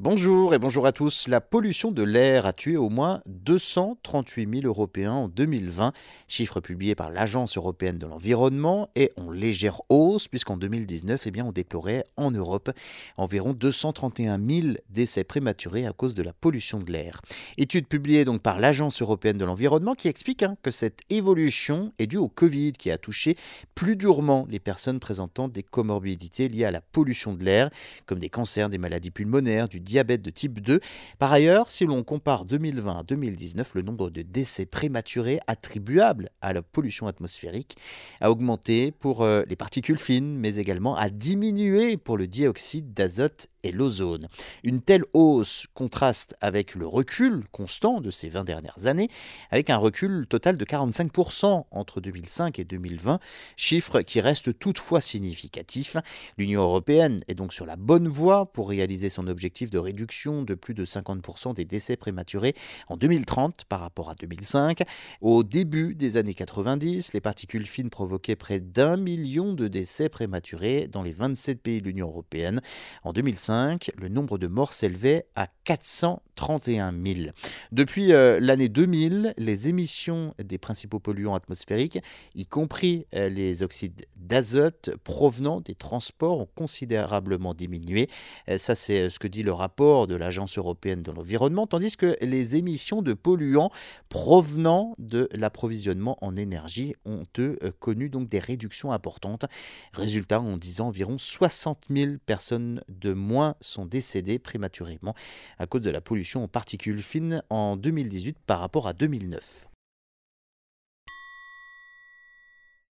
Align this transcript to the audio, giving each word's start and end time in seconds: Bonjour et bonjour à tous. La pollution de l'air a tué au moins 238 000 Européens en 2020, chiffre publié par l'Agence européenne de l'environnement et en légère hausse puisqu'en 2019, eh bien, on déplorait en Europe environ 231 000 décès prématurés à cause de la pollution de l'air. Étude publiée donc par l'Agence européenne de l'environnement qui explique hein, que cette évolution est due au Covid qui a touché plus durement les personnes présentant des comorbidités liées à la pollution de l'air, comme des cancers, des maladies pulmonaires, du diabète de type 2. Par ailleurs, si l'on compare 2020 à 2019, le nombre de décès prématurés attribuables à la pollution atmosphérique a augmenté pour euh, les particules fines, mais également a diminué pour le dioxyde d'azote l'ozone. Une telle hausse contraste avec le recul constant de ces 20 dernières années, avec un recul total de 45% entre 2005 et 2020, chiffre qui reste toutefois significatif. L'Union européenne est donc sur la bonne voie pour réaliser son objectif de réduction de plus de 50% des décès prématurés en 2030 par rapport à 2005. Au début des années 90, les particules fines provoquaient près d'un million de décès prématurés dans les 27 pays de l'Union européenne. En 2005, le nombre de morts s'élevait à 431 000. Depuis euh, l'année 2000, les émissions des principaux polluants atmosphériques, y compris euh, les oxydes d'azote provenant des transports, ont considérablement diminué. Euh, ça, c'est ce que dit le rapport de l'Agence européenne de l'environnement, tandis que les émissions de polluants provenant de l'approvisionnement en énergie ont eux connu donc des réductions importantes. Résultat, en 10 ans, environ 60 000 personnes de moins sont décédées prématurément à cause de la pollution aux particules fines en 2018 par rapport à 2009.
Bonjour 0.00 0.52
et 0.54 0.58
bonjour 0.58 0.86
à 0.86 0.92
tous. 0.92 1.28
La 1.28 1.40
pollution 1.40 1.92
de 1.92 2.02
l'air 2.02 2.46
a 2.46 2.52
tué 2.52 2.76
au 2.76 2.88
moins 2.88 3.22
238 3.26 4.62
000 4.62 4.66
Européens 4.66 5.12
en 5.12 5.28
2020, 5.28 5.92
chiffre 6.26 6.58
publié 6.58 6.96
par 6.96 7.10
l'Agence 7.10 7.56
européenne 7.56 7.98
de 7.98 8.06
l'environnement 8.08 8.90
et 8.96 9.12
en 9.16 9.30
légère 9.30 9.82
hausse 9.90 10.26
puisqu'en 10.26 10.56
2019, 10.56 11.28
eh 11.28 11.30
bien, 11.30 11.44
on 11.44 11.52
déplorait 11.52 12.02
en 12.16 12.32
Europe 12.32 12.72
environ 13.16 13.52
231 13.52 14.40
000 14.44 14.74
décès 14.90 15.22
prématurés 15.22 15.86
à 15.86 15.92
cause 15.92 16.14
de 16.14 16.24
la 16.24 16.32
pollution 16.32 16.80
de 16.80 16.90
l'air. 16.90 17.20
Étude 17.56 17.86
publiée 17.86 18.24
donc 18.24 18.42
par 18.42 18.58
l'Agence 18.58 19.00
européenne 19.00 19.38
de 19.38 19.44
l'environnement 19.44 19.94
qui 19.94 20.08
explique 20.08 20.42
hein, 20.42 20.56
que 20.64 20.72
cette 20.72 21.02
évolution 21.08 21.92
est 22.00 22.08
due 22.08 22.16
au 22.16 22.28
Covid 22.28 22.72
qui 22.72 22.90
a 22.90 22.98
touché 22.98 23.36
plus 23.76 23.94
durement 23.94 24.44
les 24.50 24.58
personnes 24.58 24.98
présentant 24.98 25.46
des 25.46 25.62
comorbidités 25.62 26.48
liées 26.48 26.64
à 26.64 26.72
la 26.72 26.80
pollution 26.80 27.32
de 27.32 27.44
l'air, 27.44 27.70
comme 28.06 28.18
des 28.18 28.28
cancers, 28.28 28.68
des 28.68 28.78
maladies 28.78 29.12
pulmonaires, 29.12 29.68
du 29.68 29.83
diabète 29.84 30.22
de 30.22 30.30
type 30.30 30.60
2. 30.60 30.80
Par 31.18 31.32
ailleurs, 31.32 31.70
si 31.70 31.84
l'on 31.84 32.02
compare 32.02 32.44
2020 32.44 32.98
à 32.98 33.02
2019, 33.02 33.74
le 33.74 33.82
nombre 33.82 34.10
de 34.10 34.22
décès 34.22 34.66
prématurés 34.66 35.40
attribuables 35.46 36.30
à 36.40 36.52
la 36.52 36.62
pollution 36.62 37.06
atmosphérique 37.06 37.76
a 38.20 38.30
augmenté 38.30 38.90
pour 38.90 39.22
euh, 39.22 39.42
les 39.48 39.56
particules 39.56 39.98
fines, 39.98 40.36
mais 40.36 40.56
également 40.56 40.96
a 40.96 41.08
diminué 41.08 41.96
pour 41.96 42.16
le 42.16 42.26
dioxyde 42.26 42.92
d'azote 42.92 43.48
l'ozone. 43.72 44.28
Une 44.62 44.80
telle 44.80 45.02
hausse 45.12 45.66
contraste 45.74 46.36
avec 46.40 46.74
le 46.74 46.86
recul 46.86 47.44
constant 47.52 48.00
de 48.00 48.10
ces 48.10 48.28
20 48.28 48.44
dernières 48.44 48.86
années, 48.86 49.08
avec 49.50 49.70
un 49.70 49.76
recul 49.76 50.26
total 50.28 50.56
de 50.56 50.64
45% 50.64 51.64
entre 51.70 52.00
2005 52.00 52.58
et 52.58 52.64
2020, 52.64 53.18
chiffre 53.56 54.02
qui 54.02 54.20
reste 54.20 54.58
toutefois 54.58 55.00
significatif. 55.00 55.96
L'Union 56.38 56.62
européenne 56.62 57.20
est 57.28 57.34
donc 57.34 57.52
sur 57.52 57.66
la 57.66 57.76
bonne 57.76 58.08
voie 58.08 58.46
pour 58.46 58.68
réaliser 58.68 59.08
son 59.08 59.26
objectif 59.26 59.70
de 59.70 59.78
réduction 59.78 60.42
de 60.42 60.54
plus 60.54 60.74
de 60.74 60.84
50% 60.84 61.54
des 61.54 61.64
décès 61.64 61.96
prématurés 61.96 62.54
en 62.88 62.96
2030 62.96 63.64
par 63.64 63.80
rapport 63.80 64.10
à 64.10 64.14
2005. 64.14 64.82
Au 65.20 65.44
début 65.44 65.94
des 65.94 66.16
années 66.16 66.34
90, 66.34 67.12
les 67.12 67.20
particules 67.20 67.66
fines 67.66 67.90
provoquaient 67.90 68.36
près 68.36 68.60
d'un 68.60 68.96
million 68.96 69.52
de 69.52 69.68
décès 69.68 70.08
prématurés 70.08 70.88
dans 70.88 71.02
les 71.02 71.12
27 71.12 71.60
pays 71.60 71.78
de 71.80 71.84
l'Union 71.84 72.08
européenne. 72.08 72.60
En 73.02 73.12
2005, 73.12 73.53
le 73.96 74.08
nombre 74.08 74.38
de 74.38 74.46
morts 74.46 74.72
s'élevait 74.72 75.26
à 75.34 75.48
431 75.64 76.92
000. 76.92 77.30
Depuis 77.72 78.12
euh, 78.12 78.38
l'année 78.40 78.68
2000, 78.68 79.34
les 79.36 79.68
émissions 79.68 80.34
des 80.42 80.58
principaux 80.58 80.98
polluants 80.98 81.34
atmosphériques, 81.34 81.98
y 82.34 82.46
compris 82.46 83.06
euh, 83.14 83.28
les 83.28 83.62
oxydes 83.62 84.06
d'azote 84.16 84.90
provenant 85.04 85.60
des 85.60 85.74
transports, 85.74 86.40
ont 86.40 86.48
considérablement 86.54 87.54
diminué. 87.54 88.08
Euh, 88.48 88.58
ça, 88.58 88.74
c'est 88.74 89.10
ce 89.10 89.18
que 89.18 89.28
dit 89.28 89.42
le 89.42 89.52
rapport 89.52 90.06
de 90.06 90.14
l'Agence 90.14 90.58
européenne 90.58 91.02
de 91.02 91.12
l'environnement, 91.12 91.66
tandis 91.66 91.96
que 91.96 92.16
les 92.20 92.56
émissions 92.56 93.02
de 93.02 93.14
polluants 93.14 93.70
provenant 94.08 94.94
de 94.98 95.28
l'approvisionnement 95.32 96.16
en 96.20 96.36
énergie 96.36 96.94
ont 97.04 97.24
eux 97.38 97.58
connu 97.78 98.08
donc 98.08 98.28
des 98.28 98.38
réductions 98.38 98.92
importantes. 98.92 99.44
Résultat, 99.92 100.40
en 100.40 100.56
10 100.56 100.80
ans, 100.80 100.88
environ 100.88 101.18
60 101.18 101.86
000 101.90 102.12
personnes 102.26 102.80
de 102.88 103.12
moins 103.12 103.43
sont 103.60 103.86
décédées 103.86 104.38
prématurément 104.38 105.14
à 105.58 105.66
cause 105.66 105.82
de 105.82 105.90
la 105.90 106.00
pollution 106.00 106.44
aux 106.44 106.48
particules 106.48 107.02
fines 107.02 107.42
en 107.50 107.76
2018 107.76 108.38
par 108.46 108.60
rapport 108.60 108.88
à 108.88 108.92
2009. 108.92 109.68